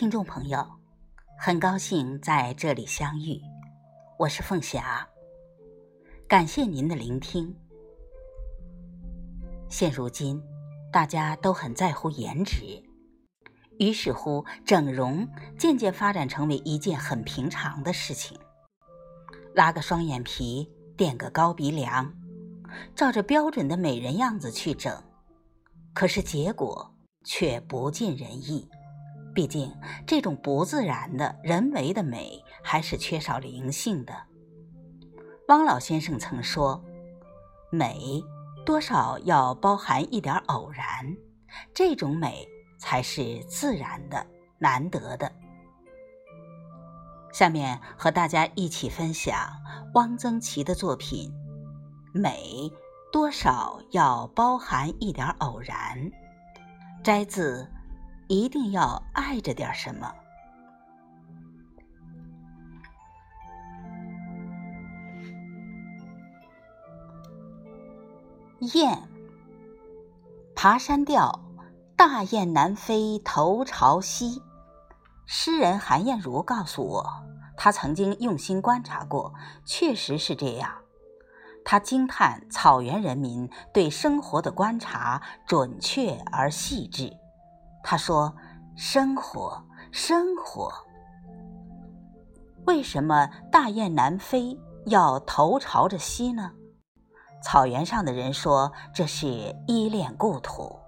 [0.00, 0.66] 听众朋友，
[1.38, 3.38] 很高兴在这里相遇，
[4.18, 5.06] 我是凤霞，
[6.26, 7.54] 感谢您的聆听。
[9.68, 10.42] 现如今，
[10.90, 12.82] 大家都很在乎颜值，
[13.78, 18.40] 于是乎，整容渐渐发展成为一件很平常的事情。
[19.54, 22.10] 拉个双眼皮，垫个高鼻梁，
[22.96, 25.04] 照着标准的美人样子去整，
[25.92, 26.90] 可是结果
[27.22, 28.66] 却不尽人意。
[29.32, 29.72] 毕竟，
[30.06, 34.12] 这种不自然的人为的美还是缺少灵性的。
[35.48, 36.82] 汪老先生曾说
[37.70, 38.22] ：“美
[38.66, 40.84] 多少要包含一点偶然，
[41.72, 42.46] 这种美
[42.78, 44.26] 才是自然的、
[44.58, 45.30] 难得的。”
[47.32, 49.48] 下面和大家一起分享
[49.94, 51.30] 汪曾祺的作品
[52.20, 52.70] 《美
[53.12, 55.98] 多少要包含一点偶然》，
[57.04, 57.68] 摘自。
[58.30, 60.14] 一定要爱着点什么。
[68.72, 69.02] 雁，
[70.54, 71.40] 爬山调，
[71.96, 74.40] 大雁南飞头朝西。
[75.26, 77.04] 诗人韩燕如告诉我，
[77.56, 80.72] 他曾经用心观察过，确实是这样。
[81.64, 87.19] 他惊叹草原人民对生活的观察准确而细致。
[87.82, 88.34] 他说
[88.76, 90.72] ：“生活，生活。
[92.66, 96.52] 为什么大雁南飞要头朝着西呢？
[97.42, 100.78] 草原上的人说这是依恋故土。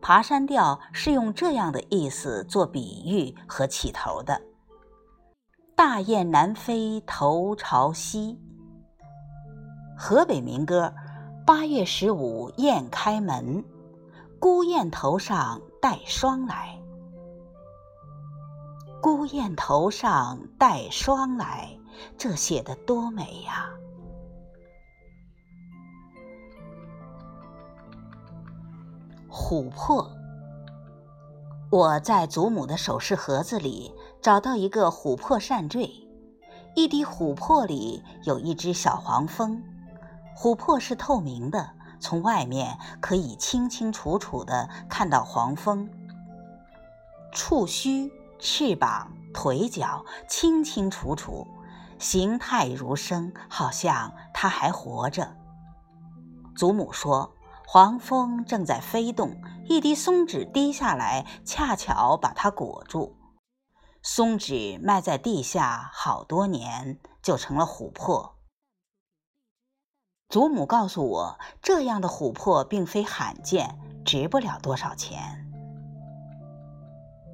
[0.00, 4.40] 爬山调是用这样的意思做比喻和起头的。
[5.74, 8.40] 大雁南飞头朝西。
[9.98, 10.94] 河北民歌：
[11.44, 13.64] 八月十五雁开门。”
[14.40, 16.78] 孤雁头上带霜来，
[19.02, 21.76] 孤雁头上带霜来，
[22.16, 23.68] 这写的多美呀！
[29.28, 30.08] 琥珀，
[31.68, 35.90] 我在祖母的首饰盒子里找到一个琥珀扇坠，
[36.76, 39.60] 一滴琥珀里有一只小黄蜂，
[40.36, 41.70] 琥珀是透明的。
[42.02, 45.88] 从外面可以清清楚楚地看到黄蜂，
[47.32, 51.46] 触须、翅膀、腿脚清清楚楚，
[52.00, 55.36] 形态如生，好像它还活着。
[56.56, 57.32] 祖母说，
[57.66, 63.16] 黄蜂正在飞动，一滴松脂滴下来，恰巧把它裹住。
[64.02, 68.34] 松脂埋在地下好多年，就成了琥珀。
[70.32, 75.46] 祖母告诉我，这样的琥珀并非罕见，值不了多少钱。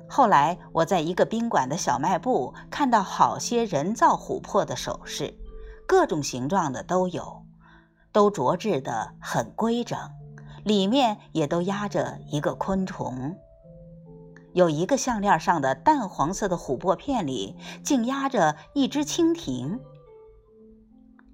[0.09, 5.39] 后来我在一个宾馆的小卖部看到好些人造琥珀的首饰，
[5.87, 7.45] 各种形状的都有，
[8.11, 9.97] 都琢制的很规整，
[10.65, 13.37] 里面也都压着一个昆虫。
[14.55, 17.55] 有一个项链上的淡黄色的琥珀片里，
[17.85, 19.79] 竟压着一只蜻蜓。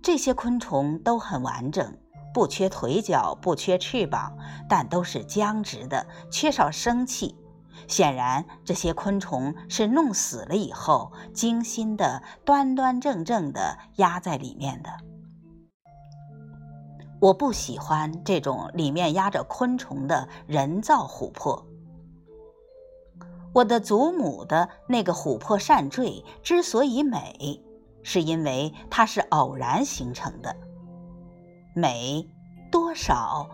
[0.05, 1.97] 这些昆虫都很完整，
[2.35, 4.37] 不缺腿脚，不缺翅膀，
[4.69, 7.35] 但都是僵直的，缺少生气。
[7.89, 14.91] 显然，这些昆虫是弄死了以后，精心的、端端正正的压在里面的。
[17.19, 21.67] 我不喜欢这种里面压着昆虫的人造琥珀。
[23.55, 27.65] 我的祖母的那个琥珀扇坠之所以美。
[28.05, 30.55] 是因为它是偶然形成的，
[31.75, 32.31] 美
[32.71, 33.49] 多少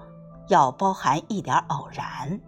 [0.49, 2.39] 要包含一点偶然。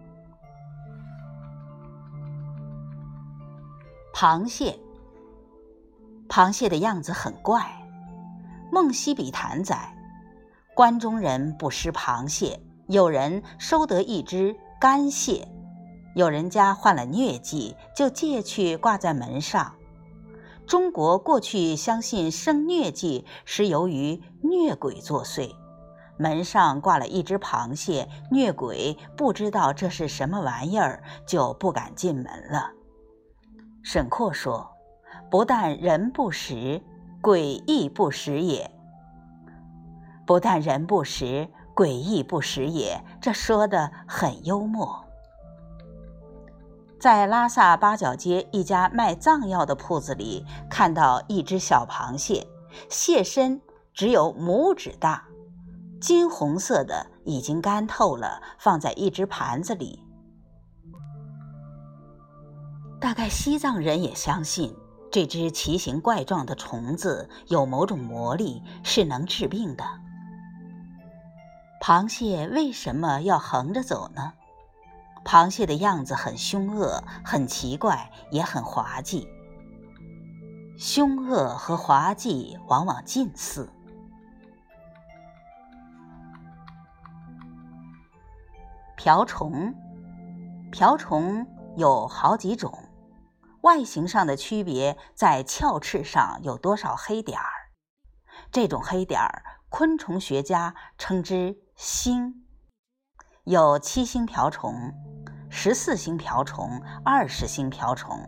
[4.13, 4.79] 螃蟹，
[6.29, 7.61] 螃蟹的样子很怪。
[8.71, 9.95] 《梦溪笔谈》载，
[10.75, 15.47] 关中人不食螃蟹，有人收得一只干蟹，
[16.15, 19.75] 有人家患了疟疾，就借去挂在门上。
[20.65, 25.51] 中国过去相信生疟疾是由于疟鬼作祟，
[26.17, 32.71] 门上挂了一只螃蟹，疟鬼不知道这是什么玩意儿，就不敢进门了。
[33.83, 34.71] 沈括说
[35.29, 36.81] ：“不但人不食，
[37.21, 38.71] 鬼亦不食也。
[40.25, 45.02] 不但人不食，鬼亦不食也。”这说的很幽默。
[47.03, 52.47] 在拉萨八角街一家卖藏药的铺子里，看到一只小螃蟹，
[52.89, 53.59] 蟹身
[53.93, 55.25] 只有拇指大，
[55.99, 60.01] 金红色的，已经干透了，放在一只盘子里。
[63.01, 64.73] 大概西藏人也相信
[65.11, 69.83] 这只奇形怪状的虫子有某种魔力，是能治病的。
[71.81, 74.31] 螃蟹为什么要横着走呢？
[75.25, 79.27] 螃蟹的样子很凶恶，很奇怪，也很滑稽。
[80.77, 83.69] 凶恶和滑稽往往近似。
[88.95, 89.73] 瓢虫，
[90.71, 92.71] 瓢虫有好几种，
[93.61, 97.45] 外形上的区别在鞘翅上有多少黑点儿。
[98.51, 102.45] 这种黑点儿，昆虫学家称之星。
[103.43, 104.93] 有七星瓢虫、
[105.55, 108.19] 十四星瓢虫、二十星瓢虫。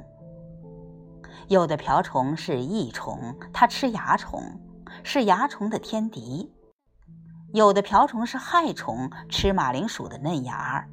[1.47, 4.43] 有的瓢虫是益虫，它吃蚜虫，
[5.03, 6.53] 是蚜虫的天敌。
[7.51, 10.87] 有的瓢虫是害虫，吃马铃薯的嫩芽儿。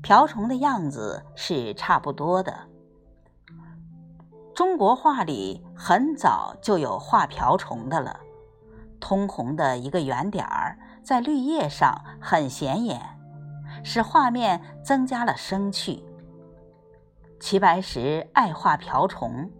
[0.00, 2.56] 瓢虫的样子是差不多的。
[4.54, 8.20] 中国画里很早就有画瓢虫的了，
[9.00, 13.19] 通红的一个圆点儿在绿叶上很显眼，
[13.82, 16.02] 使画面增加了生趣。
[17.38, 19.50] 齐白石爱画瓢虫。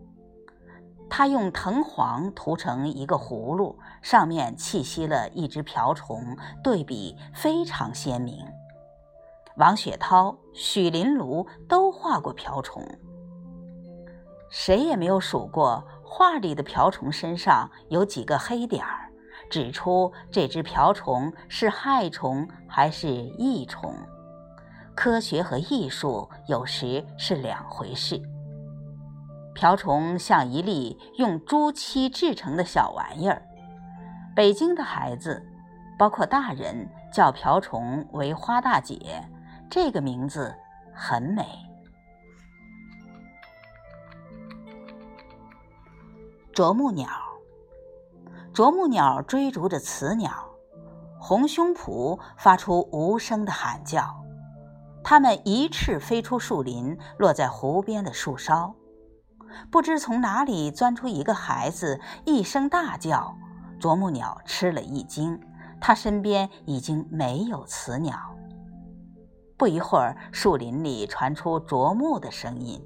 [1.08, 8.46] 他用藤黄涂成一个葫芦，上面栖息了一只瓢虫，对比非常鲜明。
[9.56, 12.86] 王雪涛、许麟庐都画过瓢虫，
[14.48, 18.99] 谁也没有数过画里的瓢虫身上有几个黑点儿，
[19.50, 23.94] 指出这只瓢虫是害虫还是益虫。
[24.94, 28.20] 科学和艺术有时是两回事。
[29.54, 33.42] 瓢虫像一粒用朱漆制成的小玩意儿。
[34.34, 35.44] 北京的孩子，
[35.98, 38.96] 包括大人，叫瓢虫为“花大姐”，
[39.68, 40.54] 这个名字
[40.94, 41.44] 很美。
[46.52, 47.08] 啄木鸟，
[48.52, 50.30] 啄木鸟追逐着雌鸟，
[51.18, 54.24] 红胸脯发出无声的喊叫，
[55.04, 58.74] 它们一翅飞出树林，落在湖边的树梢。
[59.70, 63.36] 不知从哪里钻出一个孩子，一声大叫，
[63.78, 65.40] 啄木鸟吃了一惊，
[65.80, 68.16] 它身边已经没有雌鸟。
[69.56, 72.82] 不一会儿，树林里传出啄木的声音，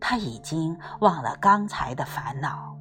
[0.00, 2.74] 他已经忘了刚才的烦恼。